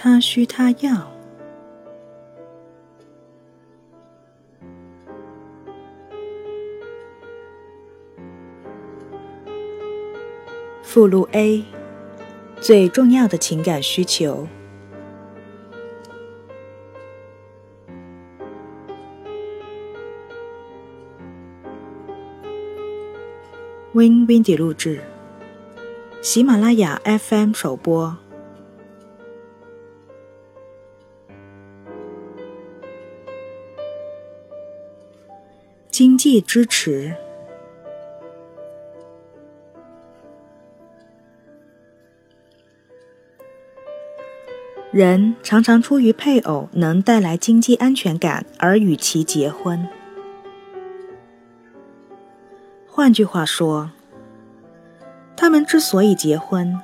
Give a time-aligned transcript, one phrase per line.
[0.00, 1.10] 他需他要。
[10.84, 11.64] 附录 A：
[12.60, 14.46] 最重要的情感需求。
[23.92, 25.02] Win Windy 录制，
[26.22, 28.16] 喜马拉雅 FM 首播。
[35.98, 37.12] 经济支持。
[44.92, 49.88] 人常常出于配偶能带来经济安全感而与其结婚。
[52.86, 53.90] 换句话说，
[55.36, 56.80] 他们之所以结婚，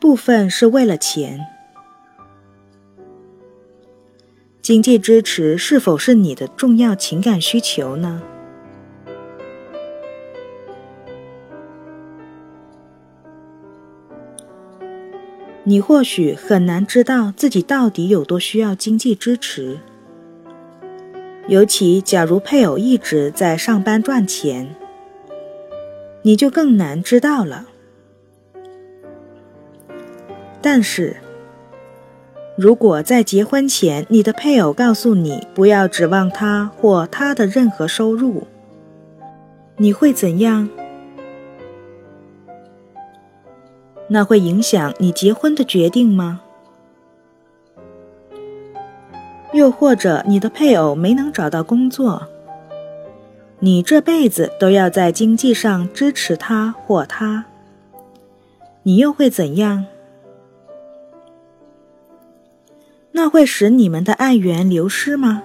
[0.00, 1.46] 部分是为了钱。
[4.62, 8.22] 经济支持是否是你的重要情感需求呢？
[15.64, 19.78] 你或许很难知道自己到底有多需要经济支持，
[21.48, 24.74] 尤其假如配偶一直在上班赚钱，
[26.22, 27.66] 你就更难知道了。
[30.60, 31.16] 但是，
[32.56, 38.46] 如果在结婚前你的配偶告诉你不要指望他或他的任何收入，
[39.76, 40.68] 你会怎样？
[44.08, 46.40] 那会影响你结婚的决定吗？
[49.52, 52.28] 又或者你的配偶没能找到工作，
[53.60, 57.46] 你这辈子都要在经济上支持他或他，
[58.82, 59.86] 你又会怎样？
[63.22, 65.42] 那会使你们的爱缘流失吗？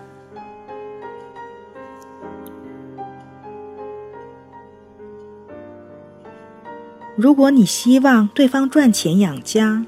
[7.18, 9.86] 如果你希望对方赚钱养家，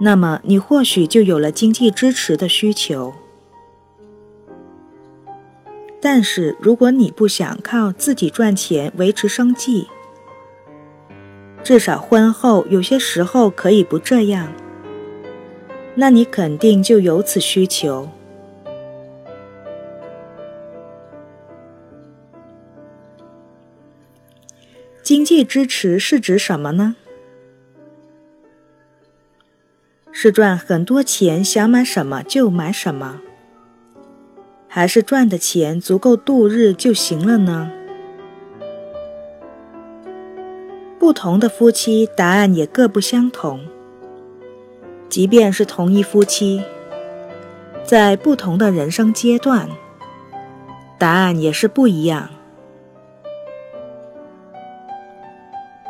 [0.00, 3.14] 那么你或许就有了经济支持的需求。
[6.00, 9.86] 但是，如果你不想靠自己赚钱维持生计，
[11.62, 14.52] 至少婚后有些时候可以不这样，
[16.00, 18.08] 那你肯定就有此需求。
[25.02, 26.94] 经济支持是指什么呢？
[30.12, 33.20] 是赚很多钱，想买什么就买什么，
[34.68, 37.72] 还是赚的钱足够度日就行了呢？
[40.96, 43.67] 不同的夫妻答案也各不相同。
[45.08, 46.62] 即便是同一夫妻，
[47.84, 49.68] 在不同的人生阶段，
[50.98, 52.28] 答案也是不一样。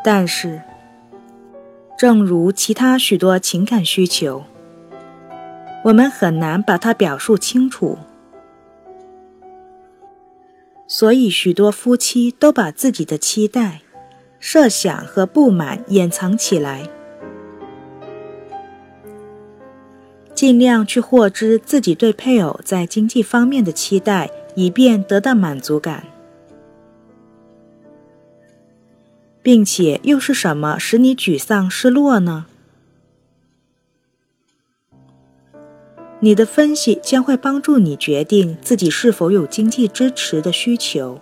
[0.05, 0.63] 但是，
[1.99, 4.45] 正如其他许多情感需求，
[5.85, 7.99] 我们很难把它表述清楚，
[10.87, 13.81] 所以许多夫妻都把自己的期待、
[14.39, 16.89] 设想和不满掩藏起来，
[20.39, 26.05] 尽量去获知自己对配偶在经济方面的期待，以便得到满足感。
[29.43, 32.47] 并且又是什么使你沮丧失落呢？
[36.21, 41.21] 你的分析将会帮助你决定自己是否有经济支持的需求。